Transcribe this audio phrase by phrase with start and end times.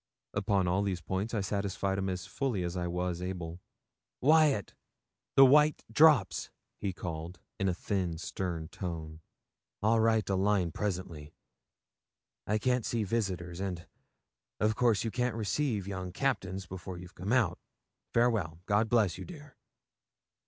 [0.33, 3.61] Upon all these points I satisfied him as fully as I was able.
[4.19, 4.73] 'Wyat
[5.35, 9.21] the white drops,' he called, in a thin, stern tone.
[9.83, 11.35] 'I'll write a line presently.
[12.47, 13.85] I can't see visitors, and,
[14.59, 17.59] of course, you can't receive young captains before you've come out.
[18.11, 18.63] Farewell!
[18.65, 19.55] God bless you, dear.'